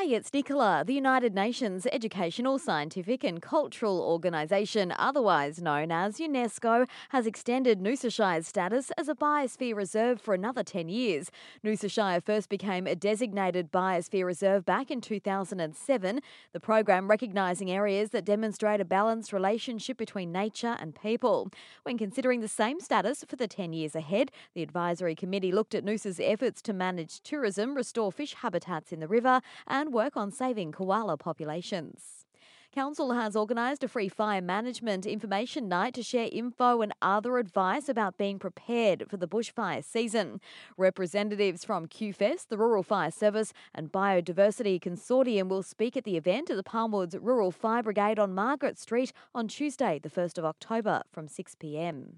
Hey, 0.00 0.14
it's 0.14 0.32
Nicola. 0.32 0.84
The 0.86 0.94
United 0.94 1.34
Nations 1.34 1.84
Educational, 1.90 2.60
Scientific 2.60 3.24
and 3.24 3.42
Cultural 3.42 4.00
Organisation, 4.00 4.94
otherwise 4.96 5.60
known 5.60 5.90
as 5.90 6.18
UNESCO, 6.18 6.86
has 7.08 7.26
extended 7.26 7.80
Noosa 7.80 8.14
Shire's 8.14 8.46
status 8.46 8.92
as 8.96 9.08
a 9.08 9.16
biosphere 9.16 9.74
reserve 9.74 10.20
for 10.20 10.34
another 10.34 10.62
10 10.62 10.88
years. 10.88 11.32
Noosa 11.64 11.90
Shire 11.90 12.20
first 12.20 12.48
became 12.48 12.86
a 12.86 12.94
designated 12.94 13.72
biosphere 13.72 14.24
reserve 14.24 14.64
back 14.64 14.92
in 14.92 15.00
2007, 15.00 16.20
the 16.52 16.60
program 16.60 17.08
recognising 17.08 17.68
areas 17.68 18.10
that 18.10 18.24
demonstrate 18.24 18.80
a 18.80 18.84
balanced 18.84 19.32
relationship 19.32 19.96
between 19.96 20.30
nature 20.30 20.76
and 20.78 20.94
people. 20.94 21.50
When 21.82 21.98
considering 21.98 22.38
the 22.38 22.46
same 22.46 22.78
status 22.78 23.24
for 23.28 23.34
the 23.34 23.48
10 23.48 23.72
years 23.72 23.96
ahead, 23.96 24.30
the 24.54 24.62
advisory 24.62 25.16
committee 25.16 25.50
looked 25.50 25.74
at 25.74 25.84
Noosa's 25.84 26.20
efforts 26.20 26.62
to 26.62 26.72
manage 26.72 27.20
tourism, 27.20 27.74
restore 27.74 28.12
fish 28.12 28.34
habitats 28.34 28.92
in 28.92 29.00
the 29.00 29.08
river, 29.08 29.40
and 29.66 29.87
and 29.88 29.94
work 29.94 30.18
on 30.18 30.30
saving 30.30 30.70
koala 30.70 31.16
populations. 31.16 32.26
Council 32.74 33.14
has 33.14 33.34
organised 33.34 33.82
a 33.82 33.88
free 33.88 34.10
fire 34.10 34.42
management 34.42 35.06
information 35.06 35.66
night 35.66 35.94
to 35.94 36.02
share 36.02 36.28
info 36.30 36.82
and 36.82 36.92
other 37.00 37.38
advice 37.38 37.88
about 37.88 38.18
being 38.18 38.38
prepared 38.38 39.06
for 39.08 39.16
the 39.16 39.26
bushfire 39.26 39.82
season. 39.82 40.42
Representatives 40.76 41.64
from 41.64 41.86
QFES, 41.86 42.48
the 42.48 42.58
Rural 42.58 42.82
Fire 42.82 43.10
Service, 43.10 43.54
and 43.74 43.90
Biodiversity 43.90 44.78
Consortium 44.78 45.48
will 45.48 45.62
speak 45.62 45.96
at 45.96 46.04
the 46.04 46.18
event 46.18 46.50
at 46.50 46.56
the 46.56 46.62
Palmwoods 46.62 47.16
Rural 47.18 47.50
Fire 47.50 47.82
Brigade 47.82 48.18
on 48.18 48.34
Margaret 48.34 48.78
Street 48.78 49.14
on 49.34 49.48
Tuesday, 49.48 49.98
the 49.98 50.10
1st 50.10 50.36
of 50.36 50.44
October 50.44 51.02
from 51.10 51.28
6pm. 51.28 52.16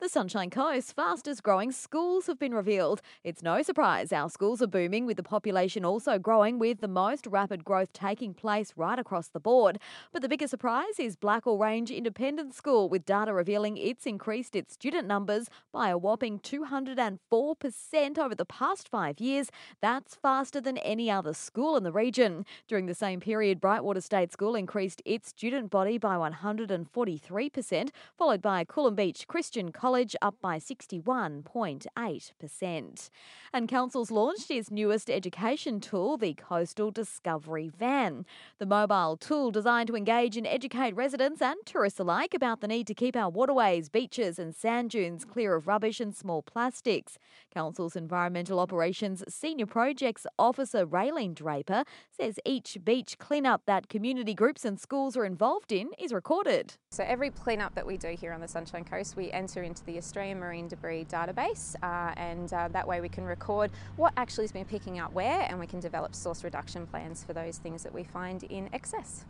The 0.00 0.08
Sunshine 0.08 0.50
Coast's 0.50 0.92
fastest 0.92 1.42
growing 1.42 1.72
schools 1.72 2.28
have 2.28 2.38
been 2.38 2.54
revealed. 2.54 3.02
It's 3.24 3.42
no 3.42 3.62
surprise 3.62 4.12
our 4.12 4.30
schools 4.30 4.62
are 4.62 4.68
booming, 4.68 5.06
with 5.06 5.16
the 5.16 5.24
population 5.24 5.84
also 5.84 6.20
growing, 6.20 6.60
with 6.60 6.80
the 6.80 6.86
most 6.86 7.26
rapid 7.26 7.64
growth 7.64 7.92
taking 7.92 8.32
place 8.32 8.72
right 8.76 8.96
across 8.96 9.26
the 9.26 9.40
board. 9.40 9.80
But 10.12 10.22
the 10.22 10.28
biggest 10.28 10.52
surprise 10.52 11.00
is 11.00 11.16
Blackall 11.16 11.58
Range 11.58 11.90
Independent 11.90 12.54
School, 12.54 12.88
with 12.88 13.04
data 13.06 13.34
revealing 13.34 13.76
it's 13.76 14.06
increased 14.06 14.54
its 14.54 14.74
student 14.74 15.08
numbers 15.08 15.48
by 15.72 15.88
a 15.88 15.98
whopping 15.98 16.38
204% 16.38 18.18
over 18.18 18.36
the 18.36 18.44
past 18.44 18.88
five 18.88 19.18
years. 19.18 19.50
That's 19.80 20.14
faster 20.14 20.60
than 20.60 20.78
any 20.78 21.10
other 21.10 21.34
school 21.34 21.76
in 21.76 21.82
the 21.82 21.90
region. 21.90 22.46
During 22.68 22.86
the 22.86 22.94
same 22.94 23.18
period, 23.18 23.60
Brightwater 23.60 24.02
State 24.02 24.30
School 24.30 24.54
increased 24.54 25.02
its 25.04 25.30
student 25.30 25.70
body 25.70 25.98
by 25.98 26.14
143%, 26.14 27.88
followed 28.16 28.40
by 28.40 28.64
Coolum 28.64 28.94
Beach 28.94 29.26
Christian 29.26 29.72
College 29.72 29.87
College 29.88 30.16
up 30.20 30.34
by 30.42 30.58
61.8%. 30.58 33.10
And 33.54 33.66
Council's 33.66 34.10
launched 34.10 34.50
its 34.50 34.70
newest 34.70 35.08
education 35.08 35.80
tool, 35.80 36.18
the 36.18 36.34
Coastal 36.34 36.90
Discovery 36.90 37.70
Van. 37.74 38.26
The 38.58 38.66
mobile 38.66 39.16
tool 39.16 39.50
designed 39.50 39.86
to 39.86 39.96
engage 39.96 40.36
and 40.36 40.46
educate 40.46 40.94
residents 40.94 41.40
and 41.40 41.56
tourists 41.64 41.98
alike 41.98 42.34
about 42.34 42.60
the 42.60 42.68
need 42.68 42.86
to 42.88 42.94
keep 42.94 43.16
our 43.16 43.30
waterways, 43.30 43.88
beaches, 43.88 44.38
and 44.38 44.54
sand 44.54 44.90
dunes 44.90 45.24
clear 45.24 45.54
of 45.54 45.66
rubbish 45.66 46.00
and 46.00 46.14
small 46.14 46.42
plastics. 46.42 47.16
Council's 47.50 47.96
Environmental 47.96 48.60
Operations 48.60 49.24
Senior 49.26 49.64
Projects 49.64 50.26
Officer 50.38 50.86
Raylene 50.86 51.34
Draper 51.34 51.84
says 52.10 52.38
each 52.44 52.76
beach 52.84 53.16
cleanup 53.18 53.62
that 53.64 53.88
community 53.88 54.34
groups 54.34 54.66
and 54.66 54.78
schools 54.78 55.16
are 55.16 55.24
involved 55.24 55.72
in 55.72 55.92
is 55.98 56.12
recorded. 56.12 56.74
So 56.90 57.04
every 57.04 57.30
cleanup 57.30 57.74
that 57.74 57.86
we 57.86 57.96
do 57.96 58.08
here 58.08 58.34
on 58.34 58.42
the 58.42 58.48
Sunshine 58.48 58.84
Coast, 58.84 59.16
we 59.16 59.30
enter 59.30 59.62
into 59.78 59.92
the 59.92 59.98
Australian 59.98 60.38
Marine 60.38 60.68
Debris 60.68 61.06
Database, 61.06 61.74
uh, 61.82 62.12
and 62.16 62.52
uh, 62.52 62.68
that 62.68 62.86
way 62.86 63.00
we 63.00 63.08
can 63.08 63.24
record 63.24 63.70
what 63.96 64.12
actually 64.16 64.44
has 64.44 64.52
been 64.52 64.64
picking 64.64 64.98
up 64.98 65.12
where, 65.12 65.46
and 65.48 65.58
we 65.58 65.66
can 65.66 65.80
develop 65.80 66.14
source 66.14 66.44
reduction 66.44 66.86
plans 66.86 67.24
for 67.24 67.32
those 67.32 67.58
things 67.58 67.82
that 67.82 67.92
we 67.92 68.04
find 68.04 68.44
in 68.44 68.68
excess. 68.72 69.24